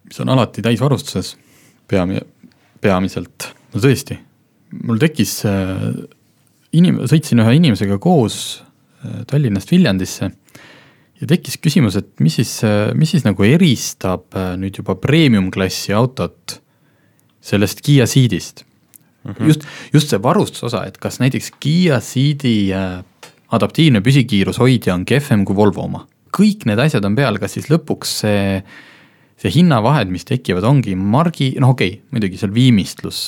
[0.06, 1.32] mis on alati täisvarustuses,
[1.90, 2.22] peami-,
[2.82, 4.18] peamiselt, no tõesti,
[4.86, 5.88] mul tekkis äh,
[6.78, 10.30] inim-, sõitsin ühe inimesega koos äh, Tallinnast Viljandisse
[11.20, 12.56] ja tekkis küsimus, et mis siis,
[12.98, 16.58] mis siis nagu eristab äh, nüüd juba premium-klassi autot
[17.42, 18.64] sellest Kiia Ceedist
[19.24, 19.32] mm.
[19.32, 19.46] -hmm.
[19.46, 23.02] just, just see varustusosa, et kas näiteks Kiia Ceedi äh,
[23.52, 26.06] adaptiivne püsikiirushoidja on kehvem kui Volvo oma.
[26.32, 28.62] kõik need asjad on peal, kas siis lõpuks see,
[29.36, 33.26] see hinnavahed, mis tekivad, ongi margi, noh okei okay,, muidugi seal viimistlus,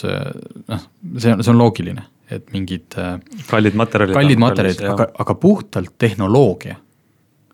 [0.73, 0.87] noh,
[1.19, 3.19] see on, see on loogiline, et mingid äh,
[3.51, 4.17] kallid materjalid.
[4.17, 6.79] kallid materjalid, aga, aga puhtalt tehnoloogia.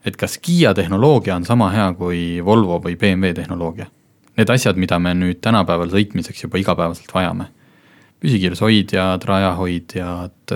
[0.04, 3.90] et kas Kiia tehnoloogia on sama hea kui Volvo või BMW tehnoloogia?
[4.40, 7.50] Need asjad, mida me nüüd tänapäeval sõitmiseks juba igapäevaselt vajame.
[8.20, 10.54] püsikiirushoidjad, rajahoidjad,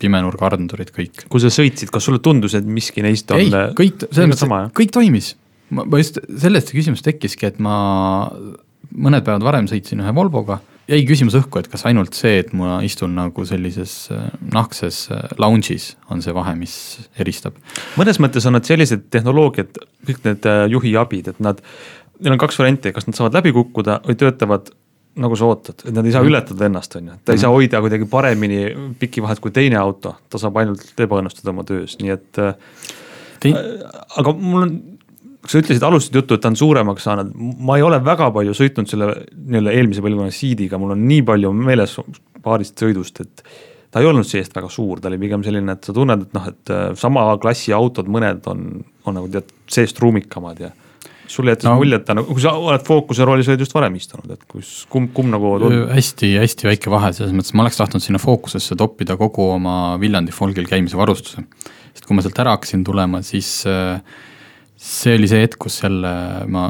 [0.00, 1.24] pimenurgaardurid, kõik.
[1.32, 3.40] kui sa sõitsid, kas sulle tundus, et miski neist on?
[3.40, 5.34] ei, kõik, selles mõttes, kõik toimis.
[5.70, 7.76] ma, ma just, sellest see küsimus tekkiski, et ma
[8.94, 10.60] mõned päevad varem sõitsin ühe Volvoga,
[10.90, 15.26] jäi küsimus õhku, et kas ainult see, et ma istun nagu sellises äh, nahkses äh,
[15.40, 16.76] lounge'is, on see vahe, mis
[17.20, 17.56] eristab.
[18.00, 21.62] mõnes mõttes on nad sellised tehnoloogiad, kõik need äh, juhiabid, et nad,
[22.24, 24.72] neil on kaks varianti, kas nad saavad läbi kukkuda või töötavad
[25.22, 26.30] nagu sa ootad, et nad ei saa Mhm.
[26.32, 28.64] ületada ennast, on ju, ta ei saa hoida kuidagi paremini
[28.98, 32.54] piki vahet kui teine auto, ta saab ainult ebaõnnestuda oma töös, nii et äh,
[33.44, 33.52] Tei-
[34.18, 34.72] aga mul on,
[35.46, 38.88] sa ütlesid, alustasid juttu, et ta on suuremaks saanud, ma ei ole väga palju sõitnud
[38.90, 41.98] selle nii-öelda eelmise põlvkonna Seediga, mul on nii palju meeles
[42.42, 43.42] paarist sõidust, et
[43.92, 46.48] ta ei olnud seest väga suur, ta oli pigem selline, et sa tunned, et noh,
[46.48, 48.64] et äh, sama klassi autod, mõned on,
[49.06, 50.72] on nagu tead, seest ruumikamad ja
[51.30, 51.76] sulle jättis no.
[51.80, 54.72] Mulje, et ta nagu, kui sa oled fookuse roolis, oled just varem istunud, et kus,
[54.92, 55.88] kumb, kumb nagu tundub?
[55.94, 60.68] hästi-hästi väike vahe, selles mõttes ma oleks tahtnud sinna fookusesse toppida kogu oma Viljandi folgil
[60.70, 61.44] käimise varustuse.
[61.94, 64.02] sest kui ma sealt ära hakkasin tulema, siis äh,
[64.76, 66.12] see oli see hetk, kus jälle
[66.50, 66.68] ma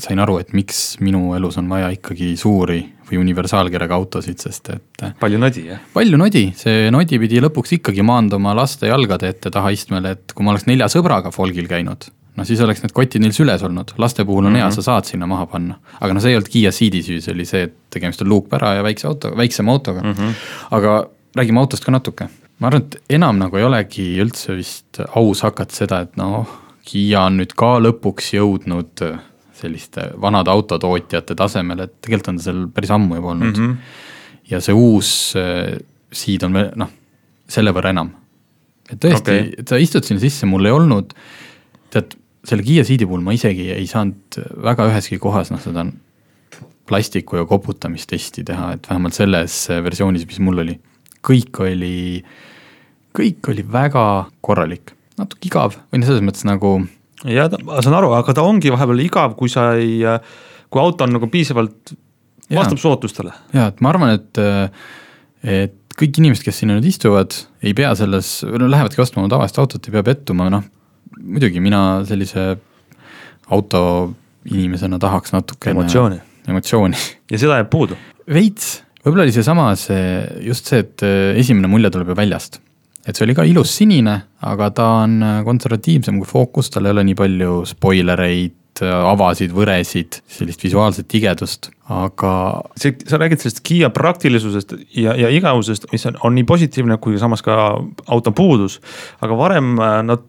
[0.00, 5.04] sain aru, et miks minu elus on vaja ikkagi suuri või universaalkerega autosid, sest et
[5.06, 5.82] äh, palju nodi, jah?
[5.94, 10.46] palju nodi, see nodi pidi lõpuks ikkagi maanduma laste jalgade ette taha istmele, et kui
[10.46, 14.24] ma oleks nelja sõbraga folgil käinud, noh siis oleks need kotid neil süles olnud, laste
[14.24, 14.64] puhul on mm -hmm.
[14.64, 15.78] hea, sa saad sinna maha panna.
[16.00, 18.74] aga noh, see ei olnud Kiia Ceedi süü, see oli see, et tegemist on luukpära
[18.74, 20.12] ja väikse auto, väiksema autoga mm.
[20.12, 20.32] -hmm.
[20.70, 22.28] aga räägime autost ka natuke.
[22.58, 27.22] ma arvan, et enam nagu ei olegi üldse vist aus hakata seda, et noh, Kiia
[27.24, 29.00] on nüüd ka lõpuks jõudnud
[29.54, 33.70] selliste vanade autotootjate tasemele, et tegelikult on ta seal päris ammu juba olnud mm.
[33.70, 33.76] -hmm.
[34.50, 35.78] ja see uus äh,
[36.14, 36.90] Ceed on veel noh,
[37.48, 38.12] selle võrra enam.
[38.90, 41.14] et tõesti okay., sa istud sinna sisse, mul ei olnud,
[41.90, 42.14] tead,
[42.44, 45.86] selle Kiia Ceedi puhul ma isegi ei saanud väga üheski kohas noh, seda
[46.88, 50.74] plastiku ja koputamistesti teha, et vähemalt selles versioonis, mis mul oli.
[51.24, 52.20] kõik oli,
[53.16, 54.04] kõik oli väga
[54.44, 56.76] korralik, natuke igav või noh, selles mõttes nagu
[57.24, 60.02] ja ma saan aru, aga ta ongi vahepeal igav, kui sa ei,
[60.68, 61.94] kui auto on nagu piisavalt,
[62.52, 63.32] vastab sootustele.
[63.56, 64.42] jaa, et ma arvan, et,
[65.48, 67.32] et kõik inimesed, kes sinna nüüd istuvad,
[67.64, 70.68] ei pea selles, no lähevadki ostma oma tavalist autot, ei pea pettuma, noh
[71.24, 72.54] muidugi mina sellise
[73.52, 73.80] auto
[74.50, 76.20] inimesena tahaks natukene Emotsiooni.
[76.48, 76.96] emotsiooni.
[77.30, 77.96] ja seda jääb puudu.
[78.32, 80.04] veits, võib-olla oli seesama see,
[80.44, 82.60] just see, et äh, esimene mulje tuleb ju väljast.
[83.06, 86.96] et see oli ka ilus sinine, aga ta on äh, konservatiivsem kui Focus, tal ei
[86.96, 92.32] ole nii palju spoilereid, avasid, võresid, sellist visuaalset tigedust, aga.
[92.80, 97.20] see, sa räägid sellest Kiia praktilisusest ja, ja igavusest, mis on, on nii positiivne kui
[97.22, 98.80] samas ka auto puudus.
[99.22, 100.26] aga varem äh, nad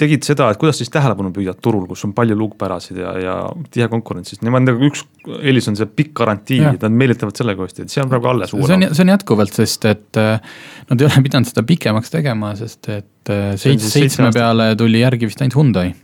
[0.00, 3.36] tegid seda, et kuidas siis tähelepanu püüad turul, kus on palju luukpärasid ja, ja
[3.72, 5.04] tihe konkurents, sest nemad nagu üks
[5.40, 8.54] eelis on see pikk garantii, nad meelitavad sellega hästi, et see on praegu alles.
[8.54, 10.52] see on, see on jätkuvalt, sest et äh,
[10.90, 15.30] nad ei ole pidanud seda pikemaks tegema, sest et äh, seitse, seitsme peale tuli järgi
[15.30, 15.94] vist ainult Hyundai,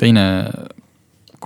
[0.00, 0.26] teine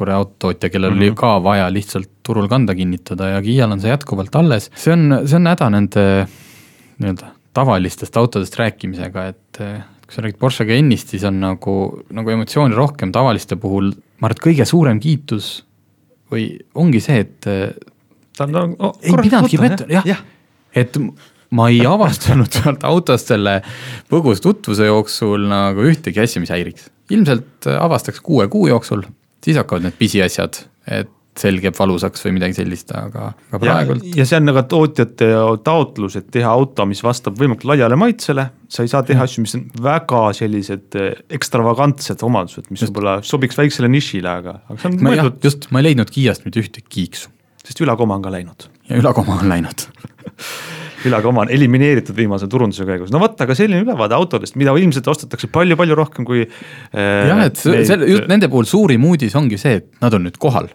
[0.00, 1.02] Korea autotootja, kellel mm -hmm.
[1.02, 1.18] oli mhm.
[1.20, 5.36] ka vaja lihtsalt turul kanda kinnitada ja Kiial on see jätkuvalt alles, see on, see
[5.36, 6.06] on häda nende
[6.98, 9.60] nii-öelda tavalistest autodest rääkimisega, et
[10.10, 11.72] kui sa räägid Porsche Cayenne'ist, siis on nagu,
[12.10, 15.60] nagu emotsiooni rohkem tavaliste puhul, ma arvan, et kõige suurem kiitus
[16.32, 17.46] või ongi see, et
[18.34, 20.16] ta on no, oh, ei pidanudki mõtlema, jah ja.
[20.16, 20.98] ja., et
[21.54, 23.60] ma ei avastanud sealt autost selle
[24.10, 26.90] põgus tutvuse jooksul nagu ühtegi asja, mis häiriks.
[27.14, 29.06] ilmselt avastaks kuue kuu jooksul,
[29.46, 34.06] siis hakkavad need pisiasjad, et selg jääb valusaks või midagi sellist, aga, aga praegult.
[34.16, 35.28] ja see on nagu tootjate
[35.66, 38.48] taotlus, et teha auto, mis vastab võimalikult laiale maitsele.
[38.70, 43.58] sa ei saa teha asju, mis on väga sellised eh, ekstravagantsed omadused, mis võib-olla sobiks
[43.58, 45.40] väiksele nišile, aga, aga see on ma mõeldud.
[45.44, 47.32] just, ma ei leidnud Kiiast mitte ühtegi kiiksu.
[47.64, 48.68] sest ülakoma on ka läinud.
[48.90, 49.86] ja ülakoma on läinud
[51.08, 55.48] ülakoma on elimineeritud viimase turunduse käigus, no vot, aga selline ülevaade autodest, mida ilmselt ostetakse
[55.52, 57.30] palju-palju rohkem kui äh,.
[57.30, 60.68] jah, et see, just nende puhul suurim uudis ongi see, et nad on nüüd kohal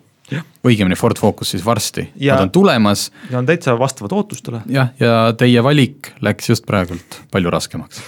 [0.66, 3.12] õigemini Ford Focus siis varsti, nad on tulemas.
[3.32, 4.62] ja on täitsa vastavad ootustele.
[4.70, 8.02] jah, ja teie valik läks just praegult palju raskemaks.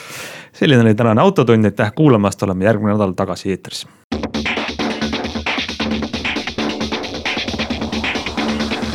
[0.53, 3.87] selline oli tänane Autotund, aitäh kuulamast, oleme järgmine nädal tagasi eetris.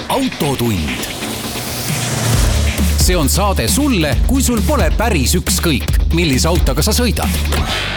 [0.09, 1.09] autotund.
[2.99, 7.92] see on saade sulle, kui sul pole päris ükskõik, millise autoga sa sõidad